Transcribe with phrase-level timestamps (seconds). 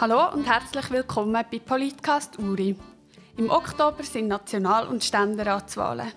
[0.00, 2.76] Hallo und herzlich willkommen bei Politcast Uri.
[3.36, 6.12] Im Oktober sind National- und Ständeratswahlen.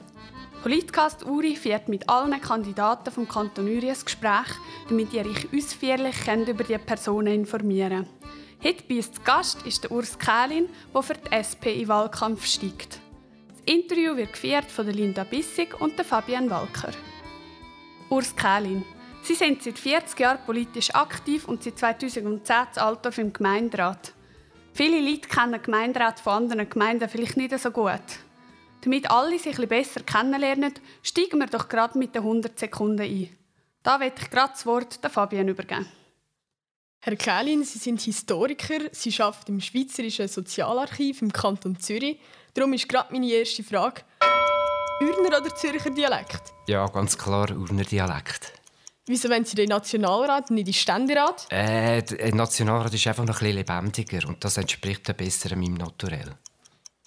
[0.62, 4.54] Politcast Uri führt mit allen Kandidaten vom Kanton Uri ein Gespräch,
[4.88, 6.16] damit ihr euch ausführlich
[6.48, 8.64] über die Personen informieren könnt.
[8.64, 12.46] Heute bei uns zu Gast ist der Urs Kählin, der für die SP in Wahlkampf
[12.46, 13.00] steigt.
[13.48, 16.92] Das Interview wird geführt von Linda Bissig und Fabian Walker.
[18.12, 18.86] Urs Kählin,
[19.24, 24.14] Sie sind seit 40 Jahren politisch aktiv und seit 2010 das Altdorf im Gemeinderat.
[24.74, 28.02] Viele Leute kennen Gemeinderat von anderen Gemeinden vielleicht nicht so gut.
[28.82, 33.30] Damit alle sich ein besser kennenlernen, steigen wir doch gerade mit den 100 Sekunden ein.
[33.84, 35.86] Da werde ich gerade das Wort der Fabian übergeben.
[37.00, 42.20] Herr Kählin, Sie sind Historiker, Sie arbeiten im Schweizerischen Sozialarchiv im Kanton Zürich.
[42.54, 44.02] Darum ist gerade meine erste Frage:
[45.02, 46.54] Urner oder Zürcher Dialekt?
[46.68, 48.61] Ja, ganz klar Urner Dialekt.
[49.08, 51.48] Wieso wollen Sie den Nationalrat, nicht den Ständerat?
[51.52, 56.36] Äh, der Nationalrat ist einfach noch ein bisschen lebendiger und das entspricht besser meinem Naturell.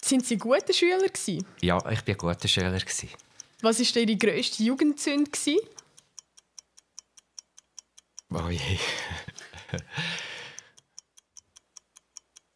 [0.01, 1.45] Sind Sie guter Schüler gewesen?
[1.61, 2.77] Ja, ich war ein guter Schüler.
[2.77, 3.09] Gewesen.
[3.61, 5.31] Was war Ihre grösste Jugendsünde?
[8.29, 8.59] Oh je.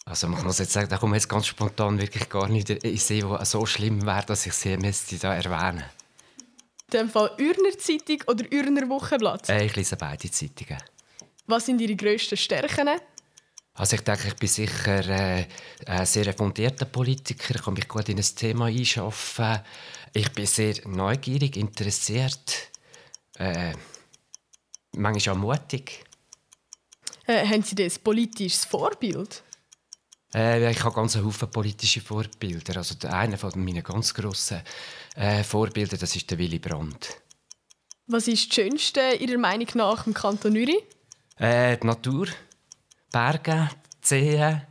[0.05, 3.29] Also man muss jetzt sagen, da kommt jetzt ganz spontan wirklich gar nicht in Sinn,
[3.29, 5.98] wo so schlimm wäre, dass ich sie müsste da erwähnen in
[6.93, 9.49] dem Fall Ürner Zeitung oder Ürner Wochenblatt?
[9.49, 10.81] Äh, ich lese beide Zeitungen.
[11.47, 12.89] Was sind Ihre grössten Stärken?
[13.73, 15.45] Also ich denke, ich bin sicher äh,
[15.85, 17.55] ein sehr fundierter Politiker.
[17.55, 19.61] Ich kann mich gut in ein Thema einschaffen.
[20.13, 22.69] Ich bin sehr neugierig, interessiert,
[23.37, 23.73] äh,
[24.91, 26.03] manchmal auch mutig.
[27.25, 29.43] Äh, haben Sie das politisches Vorbild?
[30.33, 32.77] Äh, ich habe ganz viele politische Vorbilder.
[32.77, 34.61] Also einer von meinen ganz grossen
[35.15, 37.17] äh, Vorbilder, das ist der Willy Brandt.
[38.07, 40.83] Was ist das Schönste Ihrer Meinung nach im Kanton Uri?
[41.37, 42.27] Äh, die Natur,
[43.11, 43.69] Berge,
[44.01, 44.61] die Seen,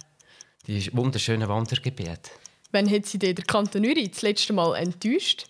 [0.66, 2.30] die wunderschönen Wandergebiete.
[2.72, 5.46] Wann hat Sie den Kanton Uri das letzte Mal enttäuscht?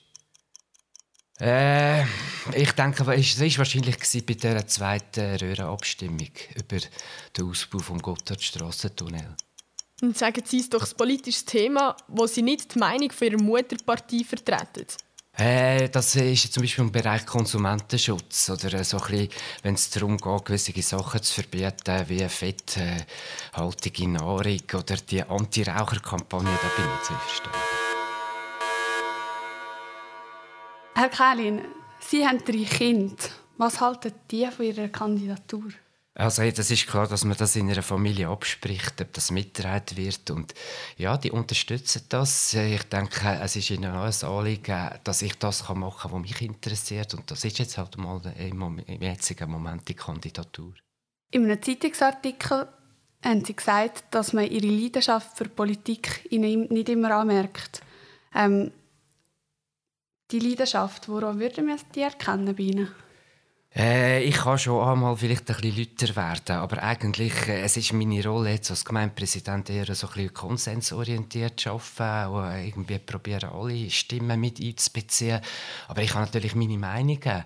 [1.40, 2.02] Äh,
[2.52, 6.78] ich denke, es war wahrscheinlich bei der zweiten Röhrenabstimmung über
[7.36, 9.47] den Ausbau des Gotthardstrassentunnels.
[10.00, 13.42] Und sagen Sie es doch das politische Thema, wo Sie nicht die Meinung von Ihrer
[13.42, 14.86] Mutterpartei vertreten.
[15.36, 19.28] Äh, das ist zum Beispiel im Bereich Konsumentenschutz oder so ein
[19.62, 26.82] wenn es darum geht, gewisse Sachen zu verbieten, wie fetthaltige Nahrung oder die Anti-Raucher-Kampagne, da
[26.82, 27.52] bin ich zu verstehen.
[30.94, 31.60] Herr Kählin,
[32.00, 33.14] Sie haben drei Kinder.
[33.58, 35.70] Was halten die von Ihrer Kandidatur?
[36.18, 39.96] Also hey, das ist klar, dass man das in einer Familie abspricht, ob das mitgetragen
[39.96, 40.52] wird und
[40.96, 42.52] ja, die unterstützen das.
[42.54, 46.42] Ich denke, es ist ihnen auch ein Anliegen, dass ich das machen kann, was mich
[46.42, 50.74] interessiert und das ist jetzt halt mal im, jetzigen Moment die Kandidatur.
[51.30, 52.66] In einem Zeitungsartikel
[53.22, 57.80] haben Sie gesagt, dass man Ihre Leidenschaft für Politik nicht immer anmerkt.
[58.34, 58.72] Ähm,
[60.32, 62.88] die Leidenschaft, woran würden wir die erkennen bei Ihnen?
[63.74, 67.92] Äh, ich kann schon einmal vielleicht ein bisschen lauter werden, aber eigentlich äh, es ist
[67.92, 73.90] meine Rolle jetzt als Gemeindepräsident eher so ein konsensorientiert zu arbeiten und irgendwie probieren, alle
[73.90, 75.40] Stimmen mit einzubeziehen.
[75.88, 77.44] Aber ich habe natürlich meine Meinungen.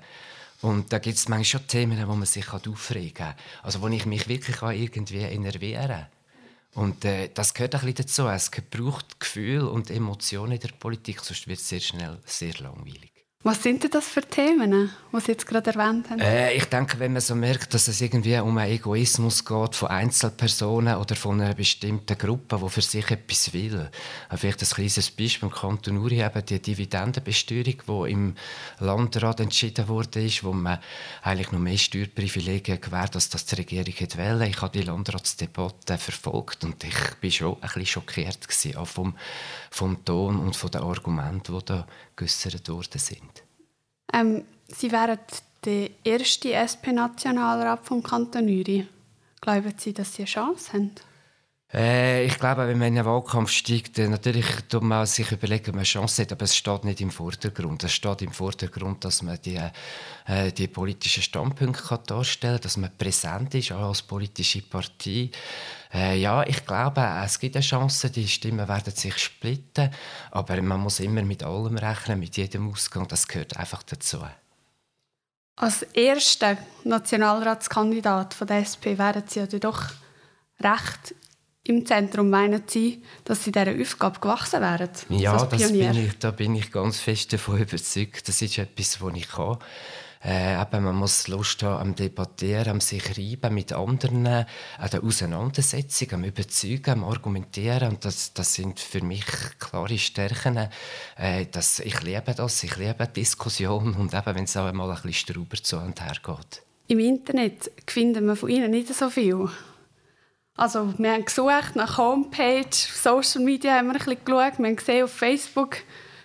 [0.63, 3.35] Und da gibt es manchmal schon Themen, wo man sich aufregen kann.
[3.65, 6.07] Also wo ich mich wirklich irgendwie innervieren kann.
[6.75, 8.29] Und äh, das gehört ein bisschen dazu.
[8.29, 13.12] Es braucht Gefühl und Emotionen in der Politik, sonst wird es sehr schnell sehr langweilig.
[13.45, 16.21] Was sind denn das für Themen, die Sie jetzt gerade erwähnt haben?
[16.21, 19.89] Äh, ich denke, wenn man so merkt, dass es irgendwie um einen Egoismus geht von
[19.89, 23.91] Einzelpersonen oder von einer bestimmten Gruppe, die für sich etwas will.
[24.31, 28.35] Äh, vielleicht ein kleines Beispiel im Kanton Uri, eben die Dividendenbesteuerung, die im
[28.79, 30.79] Landrat entschieden wurde, wo man
[31.23, 34.47] eigentlich noch mehr Steuerprivilegien gewährt, als das die Regierung wollte.
[34.47, 39.17] Ich habe die Landratsdebatte verfolgt und ich war schon ein bisschen schockiert gewesen, auch vom,
[39.69, 43.32] vom Ton und von den Argumenten, die da geäussert worden sind.
[44.13, 45.19] Ähm, Sie wären
[45.65, 48.87] der erste SP-Nationalrat vom Kanton Uri.
[49.41, 50.93] Glauben Sie, dass Sie eine Chance haben?
[51.75, 55.69] Äh, ich glaube, wenn man in einen Wahlkampf steigt, dann natürlich tut man sich überlegen,
[55.69, 57.83] ob man eine Chance hat, aber es steht nicht im Vordergrund.
[57.85, 59.59] Es steht im Vordergrund, dass man die,
[60.27, 65.31] äh, die politischen Standpunkte kann darstellen kann, dass man präsent ist, als politische Partei.
[65.95, 69.91] Äh, ja, ich glaube, es gibt eine Chance, die Stimmen werden sich splitten,
[70.31, 74.21] aber man muss immer mit allem rechnen, mit jedem Ausgang, das gehört einfach dazu.
[75.57, 79.85] Als erster Nationalratskandidat von der SP wären Sie ja doch
[80.61, 81.15] recht
[81.65, 84.91] im Zentrum meinen Sie, dass Sie dieser Aufgabe gewachsen wären?
[85.09, 88.27] Ja, das bin ich, da bin ich ganz fest davon überzeugt.
[88.27, 89.59] Das ist etwas, was ich kann.
[90.25, 94.47] Äh, eben, man muss Lust haben am Debattieren, am sich reiben mit anderen, an
[94.93, 97.91] der Auseinandersetzung, am Überzeugen, am Argumentieren.
[97.91, 99.25] Und das, das sind für mich
[99.59, 100.69] klare Stärken.
[101.17, 104.95] Äh, das, ich liebe das, ich liebe Diskussion und eben, wenn es auch mal ein
[105.03, 106.63] bisschen strauber zu und her geht.
[106.87, 109.49] Im Internet finden wir von Ihnen nicht so viel.
[110.57, 114.77] Also, wir haben gesucht nach Homepage, Social Media haben wir ein bisschen geschaut, wir haben
[114.77, 115.79] gesehen, auf Facebook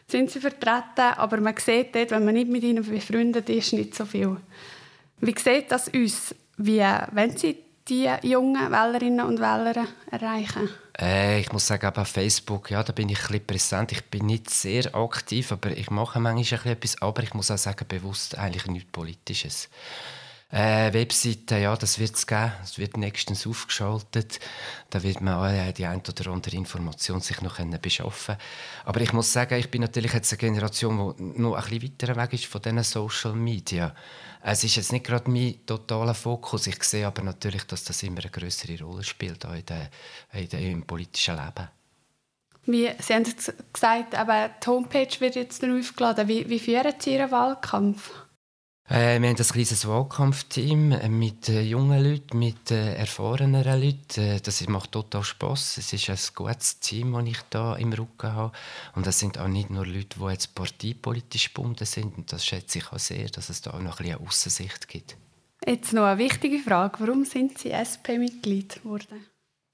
[0.08, 3.96] sind sie vertreten, aber man sieht dort, wenn man nicht mit ihnen befreundet ist, nicht
[3.96, 4.38] so viel.
[5.20, 6.36] Wie sieht das uns?
[6.58, 7.58] Wie wenn Sie
[7.88, 10.70] die jungen Wählerinnen und Wähler erreichen?
[11.00, 13.92] Äh, ich muss sagen, auf Facebook, ja, da bin ich ein bisschen präsent.
[13.92, 17.02] Ich bin nicht sehr aktiv, aber ich mache manchmal ein etwas.
[17.02, 19.70] Aber ich muss auch sagen, bewusst eigentlich nichts Politisches.
[20.50, 22.54] Äh, Webseite, ja, das wird es geben.
[22.64, 24.40] Es wird nächstens aufgeschaltet.
[24.90, 28.38] Da wird man auch äh, die ein oder andere Information sich noch können beschaffen
[28.86, 32.16] Aber ich muss sagen, ich bin natürlich jetzt eine Generation, die noch ein bisschen weiter
[32.16, 33.94] weg ist von diesen Social Media.
[34.42, 36.68] Es ist jetzt nicht gerade mein totaler Fokus.
[36.68, 39.90] Ich sehe aber natürlich, dass das immer eine größere Rolle spielt in der,
[40.32, 41.68] in der, im politischen Leben.
[42.68, 43.26] Wie, Sie haben
[43.74, 46.30] gesagt, aber die Homepage wird jetzt aufgeladen.
[46.30, 48.27] Wie, wie führen Sie Ihren Wahlkampf?
[48.90, 54.22] Äh, wir haben ein kleines Wahlkampfteam äh, mit äh, jungen Leuten, mit äh, erfahreneren Leuten.
[54.22, 55.78] Äh, das macht total Spass.
[55.78, 58.56] Es ist ein gutes Team, das ich da im Rücken habe.
[58.96, 62.18] Und das sind auch nicht nur Leute, die jetzt parteipolitisch gebunden sind.
[62.18, 65.18] Und das schätze ich auch sehr, dass es da auch noch ein bisschen Aussicht gibt.
[65.66, 67.00] Jetzt noch eine wichtige Frage.
[67.00, 69.26] Warum sind Sie SP-Mitglied geworden?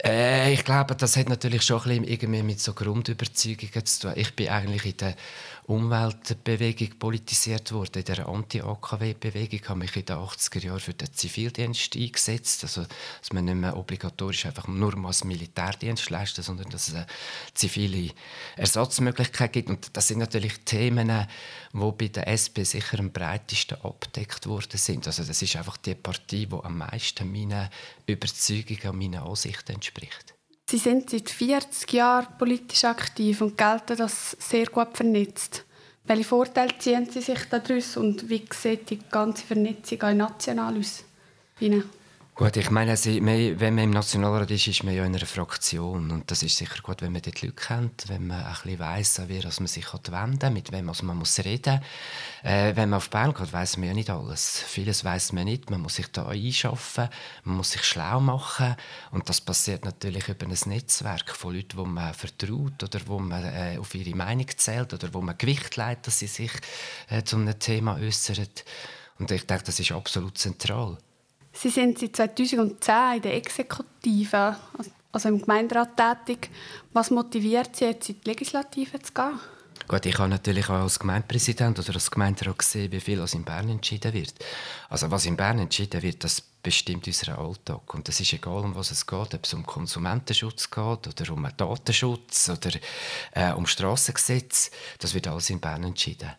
[0.03, 4.13] Äh, ich glaube, das hat natürlich schon ein bisschen irgendwie mit so Grundüberzeugungen zu tun.
[4.15, 5.15] Ich bin eigentlich in der
[5.65, 9.59] Umweltbewegung politisiert worden, in der Anti-AKW-Bewegung.
[9.61, 12.85] Ich habe mich in den 80er Jahren für den Zivildienst eingesetzt, also
[13.19, 17.07] dass man nicht mehr obligatorisch einfach nur mal als Militärdienst leisten, sondern dass es eine
[17.53, 18.11] zivile
[18.57, 19.69] Ersatzmöglichkeit gibt.
[19.69, 21.27] Und das sind natürlich Themen,
[21.73, 25.07] die bei der SP sicher am breitesten abdeckt worden sind.
[25.07, 27.69] Also das ist einfach die Partei, die am meisten meinen
[28.05, 30.32] Überzeugungen und meinen Ansichten entspricht.
[30.73, 35.65] Sie sind seit 40 Jahren politisch aktiv und gelten das sehr gut vernetzt.
[36.03, 41.03] Welche Vorteile ziehen Sie sich daraus und wie sieht die ganze Vernetzung auch national aus?
[41.59, 41.87] Ihnen?
[42.35, 46.09] Gut, ich meine, wenn man im Nationalrat ist, ist man ja in einer Fraktion.
[46.09, 49.21] Und das ist sicher gut, wenn man dort Leute kennt, wenn man ein bisschen weiss,
[49.27, 52.51] wie man sich wenden kann, mit wem man muss reden muss.
[52.51, 54.63] Äh, wenn man auf Bern geht, weiss man ja nicht alles.
[54.65, 55.69] Vieles weiss man nicht.
[55.69, 57.07] Man muss sich da einschaffen,
[57.43, 58.77] man muss sich schlau machen.
[59.11, 63.43] Und das passiert natürlich über ein Netzwerk von Leuten, wo man vertraut oder wo man
[63.43, 66.51] äh, auf ihre Meinung zählt oder wo man Gewicht leitet, dass sie sich
[67.09, 68.47] äh, zu einem Thema äußern.
[69.19, 70.97] Und ich denke, das ist absolut zentral.
[71.53, 74.55] Sie sind seit 2010 in der Exekutive,
[75.11, 76.49] also im Gemeinderat tätig.
[76.91, 79.39] Was motiviert Sie jetzt in die Legislative zu gehen?
[79.87, 83.69] Gut, ich habe natürlich auch als Gemeindepräsident oder als Gemeinderat gesehen, wie viel in Bern
[83.69, 84.33] entschieden wird.
[84.89, 87.93] Also was in Bern entschieden wird, das bestimmt unseren Alltag.
[87.93, 91.47] Und es ist egal, um was es geht, ob es um Konsumentenschutz geht oder um
[91.55, 92.71] Datenschutz oder
[93.33, 94.71] äh, um Strassengesetz.
[94.99, 96.31] Das wird alles in Bern entschieden.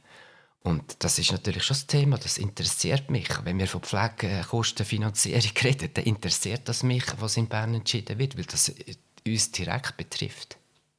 [0.66, 3.28] Und das ist natürlich schon das Thema, das interessiert mich.
[3.44, 8.46] Wenn wir von Pflegekostenfinanzierung reden, dann interessiert das mich, was in Bern entschieden wird, weil
[8.46, 8.72] das
[9.26, 10.56] uns direkt betrifft.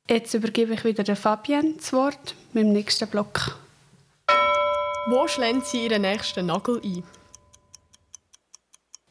[0.08, 3.58] Jetzt übergebe ich wieder den Fabian das Wort mit dem nächsten Block.
[5.08, 7.04] Wo schlagen Sie Ihren nächsten Nagel ein?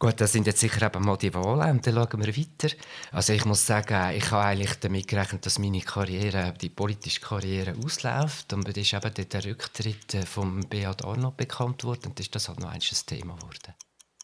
[0.05, 2.77] Gut, das sind jetzt sicher eben mal die Wahlen und dann schauen wir weiter.
[3.11, 7.75] Also ich muss sagen, ich habe eigentlich damit gerechnet, dass meine Karriere, die politische Karriere
[7.83, 8.53] ausläuft.
[8.53, 12.51] Und dann ist eben der Rücktritt von Beat Arnold bekannt worden und dann ist das
[12.51, 13.73] halt noch ein Thema geworden.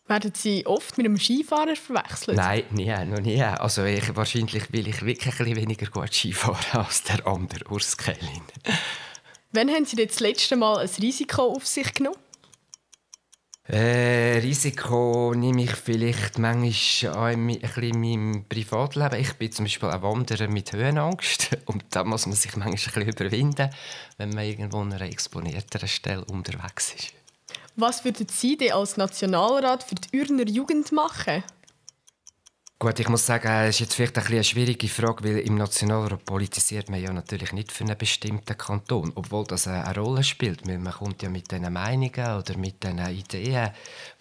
[0.07, 2.37] Werden Sie oft mit einem Skifahrer verwechselt?
[2.37, 3.43] Nein, nie, noch nie.
[3.43, 8.43] Also ich, wahrscheinlich will ich wirklich ein weniger gut Skifahren als der andere Urs Kellin.
[9.53, 12.19] Wann haben Sie das letzte Mal ein Risiko auf sich genommen?
[13.73, 19.21] Äh, Risiko nehme ich vielleicht manchmal auch bisschen in meinem Privatleben.
[19.21, 23.07] Ich bin zum Beispiel ein Wanderer mit Höhenangst und da muss man sich manchmal ein
[23.07, 23.71] bisschen überwinden,
[24.19, 27.13] wenn man irgendwo an einer exponierteren Stelle unterwegs ist.
[27.77, 31.45] Was würden Sie denn als Nationalrat für die Urner Jugend machen?
[32.83, 36.25] Gut, ich muss sagen, es ist jetzt vielleicht ein eine schwierige Frage, weil im Nationalrat
[36.25, 40.67] politisiert man ja natürlich nicht für einen bestimmten Kanton, obwohl das eine Rolle spielt.
[40.67, 43.73] Man kommt ja mit diesen Meinungen oder mit diesen Ideen,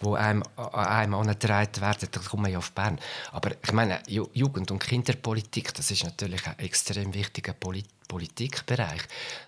[0.04, 3.00] die einem, einem angetragen werden, da kommt man ja auf Bern.
[3.32, 9.04] Aber ich meine, Jugend- und Kinderpolitik, das ist natürlich ein extrem wichtiger Politik Politikbereich.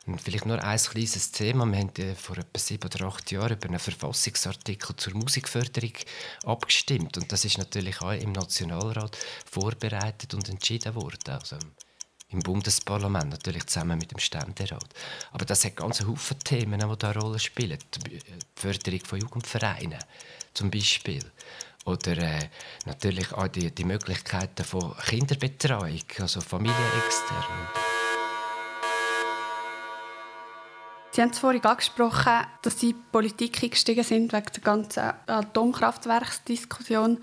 [0.06, 1.65] Und vielleicht nur ein kleines Thema.
[1.65, 5.94] Wir haben äh, vor etwa sieben oder acht Jahren über einen Verfassungsartikel zur Musikförderung
[6.46, 7.18] abgestimmt.
[7.18, 9.18] Und das ist natürlich auch im Nationalrat
[9.51, 11.34] vorbereitet und entschieden worden.
[11.34, 11.58] Also
[12.30, 14.88] im Bundesparlament, natürlich zusammen mit dem Ständerat.
[15.34, 17.80] Aber das hat ganz Haufen Themen, die da eine Rolle spielen.
[17.98, 18.20] Die
[18.56, 20.00] Förderung von Jugendvereinen
[20.53, 21.24] zum Beispiel.
[21.86, 22.50] Oder äh,
[22.86, 28.00] natürlich auch die, die Möglichkeiten von Kinderbetreuung, also familienextern.
[31.13, 35.12] Sie haben es vorhin angesprochen, dass Sie in die Politik eingestiegen sind wegen der ganzen
[35.27, 37.18] Atomkraftwerksdiskussion.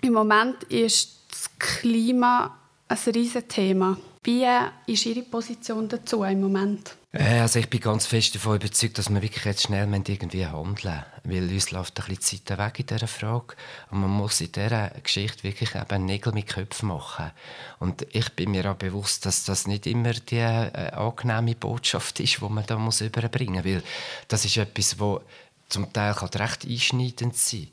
[0.00, 2.56] Im Moment ist das Klima
[2.88, 3.98] ein riesiges Thema.
[4.22, 4.46] Wie
[4.86, 6.96] ist Ihre Position dazu im Moment?
[7.18, 11.04] Äh, also ich bin ganz fest davon überzeugt, dass wir wirklich jetzt schnell irgendwie handeln
[11.24, 13.56] Weil uns läuft ein bisschen Zeit weg in dieser Frage.
[13.90, 17.30] Und man muss in dieser Geschichte wirklich eben Nägel mit Köpfen machen.
[17.78, 22.40] Und ich bin mir auch bewusst, dass das nicht immer die äh, angenehme Botschaft ist,
[22.40, 23.64] die man da muss überbringen muss.
[23.64, 23.82] Weil
[24.28, 25.22] das ist etwas, wo
[25.68, 27.68] zum Teil kann recht einschneidend sein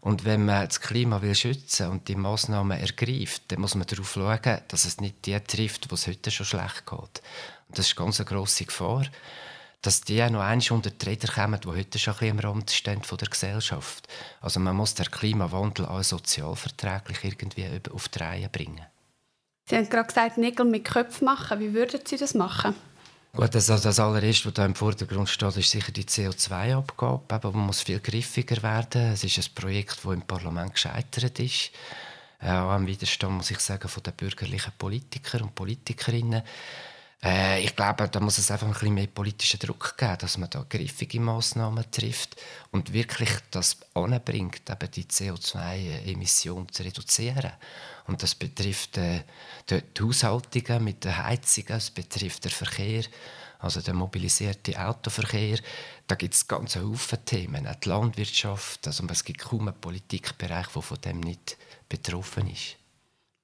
[0.00, 4.12] und wenn man das Klima will schützen und die Massnahmen ergreift, dann muss man darauf
[4.12, 7.22] schauen, dass es nicht die trifft, wo es heute schon schlecht geht.
[7.68, 9.04] Und das ist ganz eine grosse Gefahr,
[9.82, 12.70] dass die noch einmal unter die Räder kommen, die heute schon ein bisschen am Rand
[12.70, 14.08] stehen von der Gesellschaft.
[14.40, 18.84] Also man muss den Klimawandel auch sozialverträglich irgendwie auf die Reihe bringen.
[19.68, 21.60] Sie haben gerade gesagt, Nägel mit Köpfen machen.
[21.60, 22.74] Wie würden Sie das machen?
[23.34, 27.50] Gut, das, also das allererste, was da im Vordergrund steht, ist sicher die CO2-Abgabe.
[27.52, 29.12] Die muss viel griffiger werden.
[29.12, 31.70] Es ist ein Projekt, das im Parlament gescheitert ist.
[32.40, 36.42] Äh, auch am Widerstand, muss ich sagen, von den bürgerlichen Politikern und Politikerinnen.
[37.22, 40.50] Äh, ich glaube, da muss es einfach ein bisschen mehr politischen Druck geben, dass man
[40.50, 42.36] da griffige Massnahmen trifft
[42.70, 47.52] und wirklich das anbringt, eben die CO2-Emissionen zu reduzieren.
[48.06, 49.24] Und das betrifft äh,
[49.68, 53.04] die Haushaltungen mit den Heizungen, es betrifft den Verkehr,
[53.58, 55.58] also den mobilisierten Autoverkehr.
[56.06, 58.86] Da gibt es ganz viele Themen, auch die Landwirtschaft.
[58.86, 61.56] Also es gibt kaum einen Politikbereich, der von dem nicht
[61.88, 62.76] betroffen ist.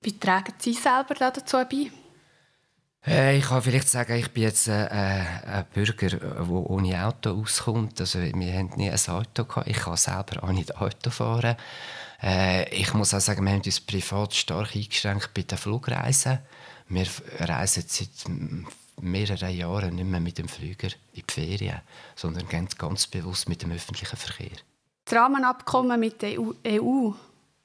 [0.00, 1.90] Wie tragen Sie selber dazu bei?
[3.06, 7.30] Äh, ich kann vielleicht sagen, ich bin jetzt äh, äh ein Bürger, der ohne Auto
[7.30, 8.00] auskommt.
[8.00, 9.68] Also, wir haben nie ein Auto gehabt.
[9.68, 11.56] Ich kann selber auch nicht Auto fahren.
[12.70, 16.38] Ich muss auch sagen, wir haben uns privat stark eingeschränkt bei den Flugreisen.
[16.88, 17.06] Wir
[17.40, 18.08] reisen seit
[19.00, 21.80] mehreren Jahren nicht mehr mit dem Flüger in die Ferien,
[22.14, 24.56] sondern ganz, ganz bewusst mit dem öffentlichen Verkehr.
[25.04, 27.11] Das Rahmenabkommen mit der EU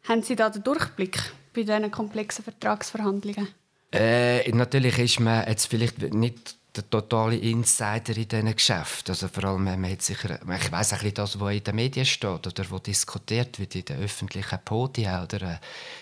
[0.08, 3.48] haben Sie da den Durchblick bei diesen komplexen Vertragsverhandlungen?
[3.92, 9.12] Äh, natürlich ist man jetzt vielleicht nicht der totale Insider in diesen Geschäften.
[9.12, 12.46] Also vor allem, man hat sicher, ich weiss ein das, was in den Medien steht
[12.46, 15.58] oder was diskutiert wird in den öffentlichen Podien oder äh,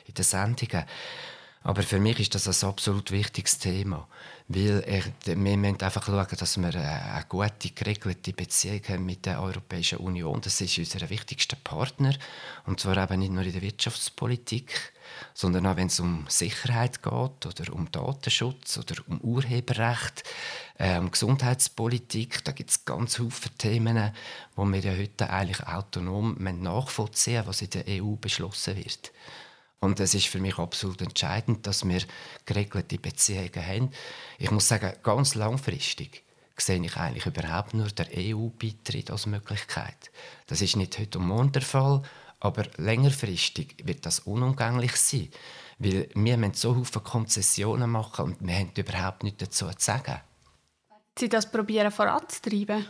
[0.08, 0.84] in den Sendungen.
[1.64, 4.08] Aber für mich ist das ein absolut wichtiges Thema.
[4.48, 9.42] Weil ich, wir müssen einfach schauen, dass wir eine gute, geregelte Beziehung haben mit der
[9.42, 10.40] Europäischen Union.
[10.40, 12.14] Das ist unser wichtigster Partner.
[12.66, 14.94] Und zwar eben nicht nur in der Wirtschaftspolitik,
[15.34, 20.24] sondern auch wenn es um Sicherheit geht oder um Datenschutz oder um Urheberrecht,
[20.78, 22.46] äh, um Gesundheitspolitik.
[22.46, 24.14] Da gibt es ganz viele Themen,
[24.56, 29.12] wo wir ja heute eigentlich autonom nachvollziehen was in der EU beschlossen wird.
[29.80, 32.02] Und es ist für mich absolut entscheidend, dass wir
[32.46, 33.92] geregelte Beziehungen haben.
[34.40, 36.24] Ich muss sagen, ganz langfristig
[36.60, 40.12] sehe ich eigentlich überhaupt nur der EU-Beitritt als Möglichkeit.
[40.48, 42.02] Das ist nicht heute und morgen der Fall,
[42.40, 45.30] aber längerfristig wird das unumgänglich sein.
[45.80, 50.22] Weil wir müssen so viele Konzessionen machen und wir haben überhaupt nichts dazu zu sagen.
[51.20, 52.88] Sie das probieren voranzutreiben?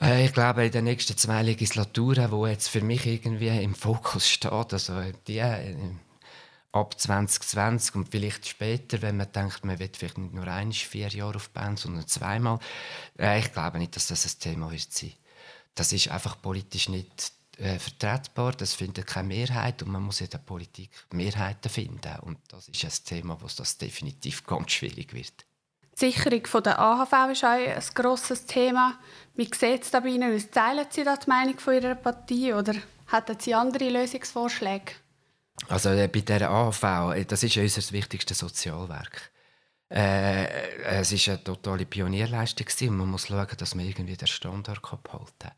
[0.00, 4.28] Äh, ich glaube, in den nächsten zwei Legislaturen, wo jetzt für mich irgendwie im Fokus
[4.28, 5.74] steht, also die äh,
[6.72, 11.08] ab 2020 und vielleicht später, wenn man denkt, man wird vielleicht nicht nur ein, vier
[11.08, 12.58] Jahre auf Band, sondern zweimal.
[13.18, 15.12] Äh, ich glaube nicht, dass das ein Thema wird sein.
[15.74, 20.30] Das ist einfach politisch nicht äh, vertretbar, das findet keine Mehrheit und man muss in
[20.30, 25.44] der Politik Mehrheiten finden und das ist ein Thema, wo das definitiv ganz schwierig wird.
[26.00, 28.98] Die Sicherung der AHV ist auch ein grosses Thema.
[29.34, 30.50] Wie sieht es da bei Ihnen aus?
[30.50, 32.74] Teilen Sie da die Meinung von Ihrer Partie oder
[33.10, 34.92] hätten Sie andere Lösungsvorschläge?
[35.68, 39.30] Also äh, bei der AHV, äh, das ist unser wichtigstes Sozialwerk.
[39.88, 40.46] Äh,
[41.00, 45.34] es war eine totale Pionierleistung und man muss schauen, dass man irgendwie den Standard behalten
[45.38, 45.52] kann.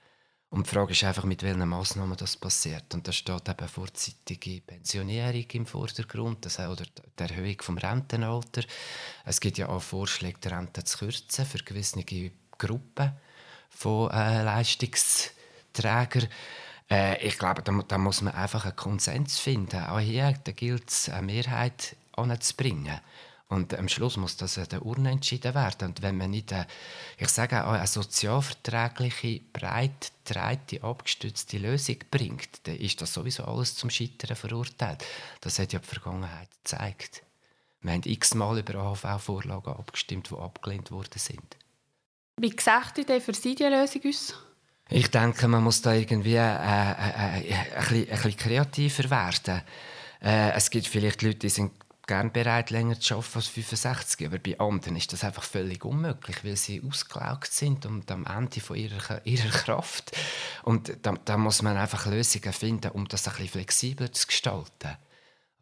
[0.53, 2.93] Und die Frage ist einfach, mit welchen Massnahmen das passiert.
[2.93, 8.67] Und da steht eben vorzeitige Pensionierung im Vordergrund das, oder die Erhöhung des Rentenalters.
[9.25, 12.05] Es gibt ja auch Vorschläge, die Rente zu kürzen für gewisse
[12.59, 13.13] Gruppen
[13.71, 16.29] von äh, Leistungsträgern.
[16.93, 19.83] Äh, ich glaube, da, da, muss man einfach einen Konsens finden.
[19.85, 23.01] Auch hier gilt es, eine Mehrheit anzubringen.
[23.49, 25.89] Und am Schluss muss das an der Urne entschieden werden.
[25.89, 26.67] Und wenn man nicht, eine,
[27.19, 33.75] ich sage auch, eine sozialverträgliche, breit breite, abgestützte Lösung bringt, dann ist das sowieso alles
[33.75, 35.05] zum Scheitern verurteilt.
[35.41, 37.23] Das hat ja die Vergangenheit gezeigt.
[37.81, 41.57] Wir haben x-mal über AHV-Vorlagen abgestimmt, die abgelehnt worden sind.
[42.37, 44.35] Wie gesagt ihr für Sie die Lösung aus?
[44.95, 49.63] Ich denke, man muss da irgendwie äh, äh, äh, ein, bisschen, ein bisschen kreativer werden.
[50.23, 51.73] Äh, es gibt vielleicht Leute, die sind
[52.07, 56.45] gerne bereit, länger zu arbeiten als 65, aber bei anderen ist das einfach völlig unmöglich,
[56.45, 60.15] weil sie ausgelaugt sind und am Ende von ihrer, ihrer Kraft.
[60.63, 64.99] Und da, da muss man einfach Lösungen finden, um das ein bisschen flexibler zu gestalten.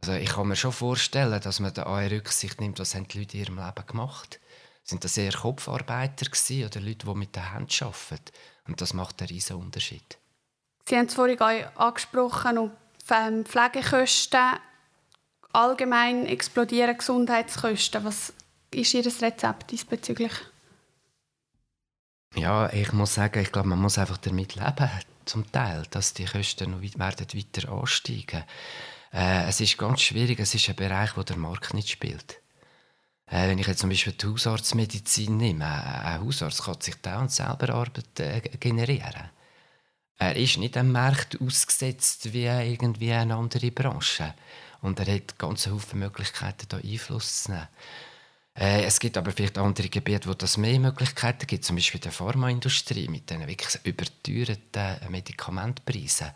[0.00, 3.20] Also ich kann mir schon vorstellen, dass man da auch Rücksicht nimmt, was haben die
[3.20, 4.40] Leute in ihrem Leben gemacht
[4.90, 8.32] Sind das eher Kopfarbeiter gewesen, oder Leute, die mit der Hand arbeiten?
[8.66, 10.18] Und das macht einen riesen Unterschied.
[10.88, 11.40] Sie haben es vorhin
[11.76, 12.72] angesprochen, und
[13.08, 14.58] ähm, Pflegekosten
[15.52, 18.04] allgemein explodieren Gesundheitskosten.
[18.04, 18.32] Was
[18.72, 20.32] ist Ihr Rezept diesbezüglich?
[22.34, 24.90] Ja, ich muss sagen, ich glaube, man muss einfach damit leben,
[25.24, 28.42] zum Teil, dass die Kosten noch werden weiter ansteigen.
[29.12, 32.39] Äh, es ist ganz schwierig, es ist ein Bereich, wo der Markt nicht spielt.
[33.30, 37.30] Äh, wenn ich jetzt zum Beispiel die Hausarztmedizin nehme, ein Hausarzt kann sich da und
[37.30, 39.30] selber Arbeit äh, generieren.
[40.18, 44.34] Er ist nicht am Markt ausgesetzt wie irgendwie eine andere Branche.
[44.82, 47.68] Und er hat ganz viele Möglichkeiten, da Einfluss zu nehmen.
[48.54, 52.12] Äh, es gibt aber vielleicht andere Gebiete, wo das mehr Möglichkeiten gibt, zum Beispiel der
[52.12, 56.32] Pharmaindustrie mit den wirklich überteuerten Medikamentpreisen.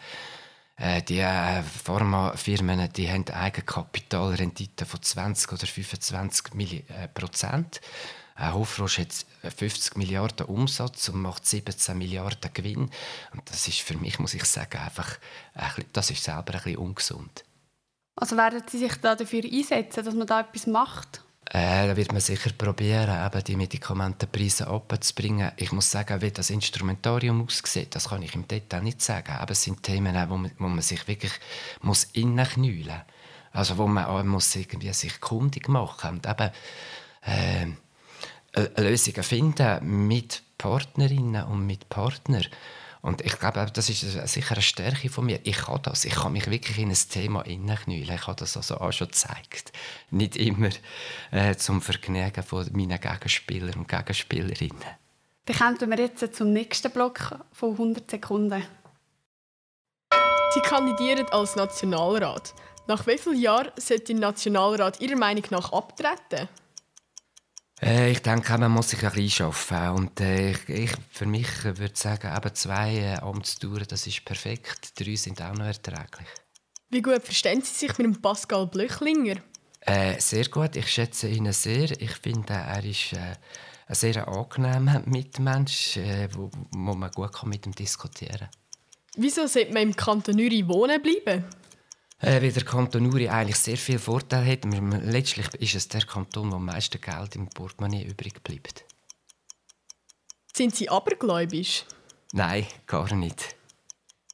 [0.76, 7.80] Äh, die äh, Pharmafirmen die haben Eigenkapitalrendite von 20 oder 25 Milli äh, Prozent.
[8.36, 9.12] Äh, Hofrosch hat
[9.56, 12.90] 50 Milliarden Umsatz und macht 17 Milliarden Gewinn.
[13.32, 15.18] Und das ist für mich, muss ich sagen, einfach,
[15.92, 17.44] das ist selber ein bisschen ungesund.
[18.16, 21.22] Also werden Sie sich da dafür einsetzen, dass man da etwas macht?
[21.54, 25.52] Äh, da wird man sicher probieren, eben die Medikamentenpreise abzubringen.
[25.56, 29.34] Ich muss sagen, wie das Instrumentarium aussieht, das kann ich im Detail nicht sagen.
[29.34, 31.30] Aber es sind Themen, wo man, wo man sich wirklich
[31.80, 33.52] muss innenknüllen muss.
[33.52, 36.50] Also wo man auch muss irgendwie sich kundig machen und eben
[37.22, 42.46] äh, Lösungen finden mit Partnerinnen und mit Partnern.
[43.04, 45.38] Und ich glaube, das ist sicher eine Stärke von mir.
[45.44, 46.06] Ich kann das.
[46.06, 48.14] Ich kann mich wirklich in ein Thema hineinknüllen.
[48.14, 49.74] Ich habe das also auch schon gezeigt.
[50.10, 50.70] Nicht immer
[51.30, 54.78] äh, zum Vergnügen von meinen Gegenspielern und Gegenspielerinnen.
[55.44, 58.64] Dann kommen wir jetzt zum nächsten Block von 100 Sekunden.
[60.54, 62.54] Sie kandidieren als Nationalrat.
[62.86, 66.48] Nach wie vielen Jahren sollte der Nationalrat Ihrer Meinung nach abtreten?
[67.84, 69.90] Äh, ich denke, man muss sich ein bisschen schaffen.
[69.90, 74.24] Und äh, ich, ich, für mich würde ich sagen, eben zwei äh, Amtsdauern, das ist
[74.24, 74.98] perfekt.
[74.98, 76.28] Drei sind auch noch erträglich.
[76.88, 79.36] Wie gut verstehen Sie sich mit dem Pascal Blöchlinger?
[79.80, 80.76] Äh, sehr gut.
[80.76, 81.90] Ich schätze ihn sehr.
[82.00, 83.36] Ich finde, er ist äh,
[83.86, 88.48] ein sehr angenehmer Mitmensch, äh, wo, wo man gut mit ihm diskutieren kann.
[89.16, 91.44] Wieso sollte man im Kanton Uri wohnen bleiben?
[92.24, 94.64] Äh, weil der Kanton Uri eigentlich sehr viel Vorteil hat.
[94.64, 98.84] Letztlich ist es der Kanton, der am meisten Geld im Portemonnaie übrig bleibt.
[100.56, 101.84] Sind Sie abergläubisch?
[102.32, 103.56] Nein, gar nicht.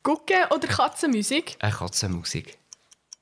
[0.02, 1.56] Gucken oder Katzenmusik?
[1.60, 2.58] Eine Katzenmusik.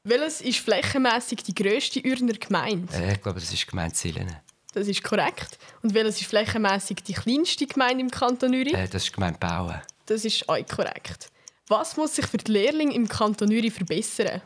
[0.04, 2.92] Welches ist flächenmässig die grösste Urner Gemeinde?
[2.94, 4.42] Äh, ich glaube, das ist Gemeinde Silene.
[4.72, 5.58] Das ist korrekt.
[5.82, 8.72] Und welches ist flächenmässig die kleinste Gemeinde im Kanton Uri?
[8.72, 9.80] Äh, das ist Gemeinde Bauen.
[10.06, 11.30] Das ist auch korrekt.
[11.66, 14.40] Was muss sich für die Lehrlinge im Kanton Uri verbessern?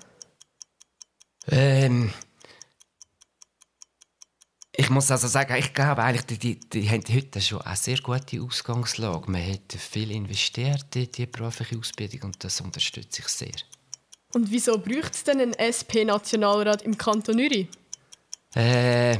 [1.53, 2.11] Ähm,
[4.75, 7.99] ich muss also sagen, ich glaube eigentlich, die, die, die haben heute schon eine sehr
[7.99, 9.31] gute Ausgangslage.
[9.31, 13.53] Man hat viel investiert in die berufliche Ausbildung und das unterstütze ich sehr.
[14.33, 17.69] Und wieso braucht es denn einen SP-Nationalrat im Kanton Uri?
[18.55, 19.19] Äh,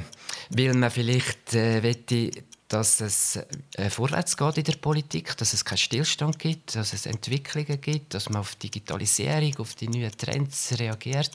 [0.49, 2.31] weil man vielleicht äh, wette,
[2.67, 3.39] dass es
[3.75, 8.15] äh, vorwärts geht in der Politik, dass es keinen Stillstand gibt, dass es Entwicklungen gibt,
[8.15, 11.33] dass man auf Digitalisierung, auf die neuen Trends reagiert.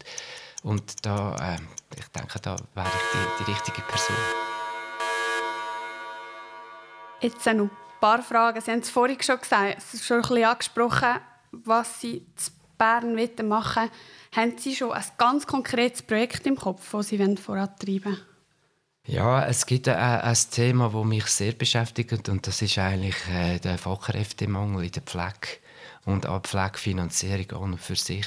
[0.68, 1.60] Und da, äh,
[1.98, 4.18] ich denke, da wäre ich die, die richtige Person.
[7.22, 8.60] Jetzt noch ein paar Fragen.
[8.60, 11.22] Sie haben es vorhin schon gesagt, es ist schon ein bisschen angesprochen,
[11.54, 13.16] was Sie zu Bern
[13.48, 13.92] machen wollen.
[14.36, 18.22] Haben Sie schon ein ganz konkretes Projekt im Kopf, das Sie vorantreiben wollen?
[19.06, 23.60] Ja, es gibt ein, ein Thema, das mich sehr beschäftigt und das ist eigentlich äh,
[23.60, 25.62] der Fachkräftemangel in der Pflege
[26.08, 28.26] und auch die Pflegefinanzierung an und für sich.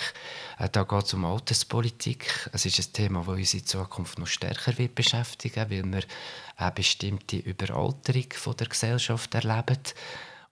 [0.59, 2.51] Äh, da geht es um Alterspolitik.
[2.53, 6.03] Es ist ein Thema, das uns in Zukunft noch stärker wird beschäftigen weil wir
[6.57, 9.79] eine bestimmte Überalterung von der Gesellschaft erleben.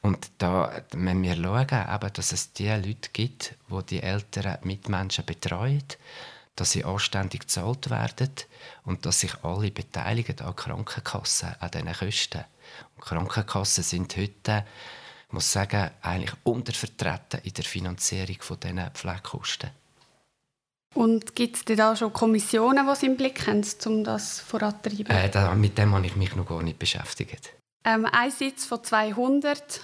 [0.00, 5.26] Und da müssen wir schauen, eben, dass es die Leute gibt, die die älteren Mitmenschen
[5.26, 5.84] betreuen,
[6.56, 8.30] dass sie anständig gezahlt werden
[8.84, 12.44] und dass sich alle beteiligen an Krankenkassen, an diesen Kosten.
[12.96, 14.64] Und Krankenkassen sind heute
[15.28, 19.70] ich muss sagen, eigentlich untervertreten in der Finanzierung dieser Pflegekosten.
[20.94, 25.14] Und gibt es da schon Kommissionen, die Sie im Blick haben, um das voranzutreiben?
[25.14, 27.52] Äh, da, mit dem habe ich mich noch gar nicht beschäftigt.
[27.84, 29.80] Ähm, ein Sitz von 200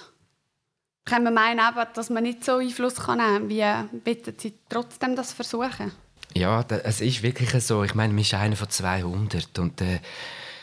[1.05, 1.61] kann man meinen,
[1.93, 3.89] dass man nicht so Einfluss kann nehmen kann.
[3.91, 5.91] Wie bitten Sie trotzdem das versuchen?
[6.33, 7.83] Ja, es ist wirklich so.
[7.83, 9.99] Ich meine, man ist einer von 200 und äh,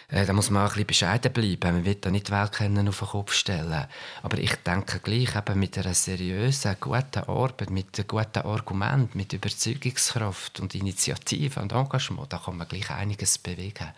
[0.08, 1.76] äh, da muss man auch ein bisschen bescheiden bleiben.
[1.76, 3.86] Man will da nicht die Welt auf den Kopf stellen.
[4.22, 9.32] Aber ich denke gleich eben mit einer seriösen, guten Arbeit, mit einem guten Argument, mit
[9.32, 13.88] Überzeugungskraft und Initiative und Engagement, da kann man gleich einiges bewegen.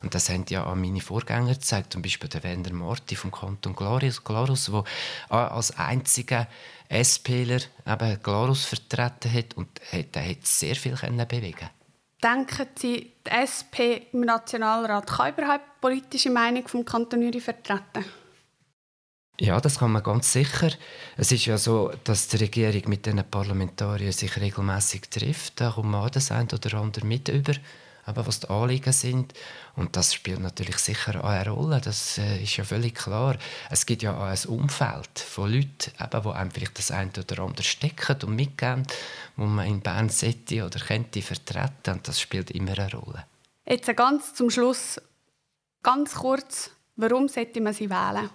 [0.00, 3.74] Und das haben ja auch meine Vorgänger gezeigt, zum Beispiel der Wender Morti vom Kanton
[3.74, 4.84] Glarus, der
[5.28, 6.46] als einziger
[6.88, 7.60] SPler
[8.22, 9.68] Glarus vertreten hat und
[10.14, 11.68] der hat sehr viel bewegen
[12.22, 18.04] Denken Sie, die SP im Nationalrat kann überhaupt die politische Meinung vom Kanton Uri vertreten?
[19.40, 20.70] Ja, das kann man ganz sicher.
[21.16, 25.60] Es ist ja so, dass die Regierung mit den Parlamentariern sich regelmäßig trifft.
[25.60, 27.52] Da kommt man das ein oder andere mit über
[28.08, 29.34] eben, was die Anliegen sind.
[29.76, 33.36] Und das spielt natürlich sicher auch eine Rolle, das äh, ist ja völlig klar.
[33.70, 37.62] Es gibt ja auch ein Umfeld von Leuten, die einem vielleicht das eine oder andere
[37.62, 38.86] stecken und mitgeben,
[39.36, 43.24] wo man in Bern sollte oder könnte vertreten und das spielt immer eine Rolle.
[43.66, 45.00] Jetzt ganz zum Schluss,
[45.82, 48.30] ganz kurz, warum sollte man sie wählen?